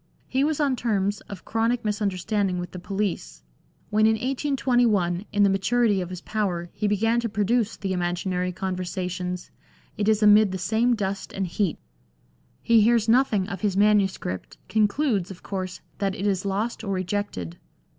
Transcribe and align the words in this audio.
He 0.27 0.43
was 0.43 0.59
on 0.59 0.75
terms 0.75 1.21
of 1.29 1.45
chronic 1.45 1.85
misunderstanding 1.85 2.57
with 2.57 2.71
the 2.71 2.79
police. 2.79 3.43
When 3.91 4.07
in 4.07 4.13
1821, 4.13 5.25
in 5.31 5.43
the 5.43 5.47
maturity 5.49 6.01
of 6.01 6.09
his 6.09 6.21
power, 6.21 6.71
he 6.73 6.87
began 6.87 7.19
to 7.19 7.29
produce 7.29 7.77
the 7.77 7.93
Imaginary 7.93 8.51
Conversations^ 8.51 9.51
it 9.99 10.09
is 10.09 10.23
amid 10.23 10.51
the 10.51 10.57
same 10.57 10.95
dust 10.95 11.31
and 11.33 11.45
heat. 11.45 11.77
He 12.63 12.81
hears 12.81 13.07
nothing 13.07 13.47
of 13.47 13.61
his 13.61 13.77
manuscript, 13.77 14.57
XIV 14.57 14.57
LANDOR. 14.57 14.73
concludes, 14.73 15.29
of 15.29 15.43
course, 15.43 15.81
that 15.99 16.15
it 16.15 16.25
is 16.25 16.45
lost 16.45 16.83
or 16.83 16.91
rejected. 16.91 17.59